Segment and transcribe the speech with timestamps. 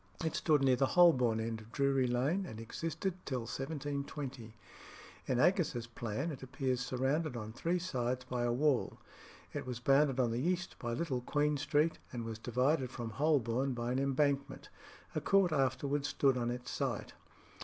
[0.25, 4.55] It stood near the Holborn end of Drury Lane, and existed till 1720.
[5.27, 8.97] In Aggas's Plan it appears surrounded on three sides by a wall.
[9.53, 13.73] It was bounded on the east by Little Queen Street, and was divided from Holborn
[13.73, 14.69] by an embankment.
[15.13, 17.13] A court afterwards stood on its site.